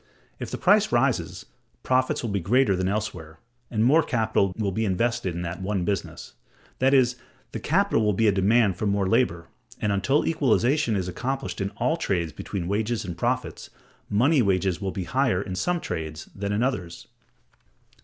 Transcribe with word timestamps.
If 0.39 0.49
the 0.49 0.57
price 0.57 0.91
rises, 0.91 1.45
profits 1.83 2.23
will 2.23 2.31
be 2.31 2.39
greater 2.39 2.75
than 2.75 2.87
elsewhere, 2.89 3.37
and 3.69 3.85
more 3.85 4.01
capital 4.01 4.51
will 4.57 4.71
be 4.71 4.83
invested 4.83 5.35
in 5.35 5.43
that 5.43 5.61
one 5.61 5.85
business; 5.85 6.33
that 6.79 6.91
is, 6.91 7.17
the 7.51 7.59
capital 7.59 8.03
will 8.03 8.11
be 8.13 8.27
a 8.27 8.31
demand 8.31 8.77
for 8.77 8.87
more 8.87 9.07
labor, 9.07 9.45
and, 9.79 9.91
until 9.91 10.25
equalization 10.25 10.95
is 10.95 11.07
accomplished 11.07 11.61
in 11.61 11.69
all 11.77 11.97
trades 11.97 12.31
between 12.33 12.67
wages 12.67 13.05
and 13.05 13.15
profits, 13.15 13.69
money 14.09 14.41
wages 14.41 14.81
will 14.81 14.89
be 14.91 15.03
higher 15.03 15.39
in 15.39 15.53
some 15.55 15.79
trades 15.79 16.27
than 16.33 16.51
in 16.51 16.63
others. 16.63 17.05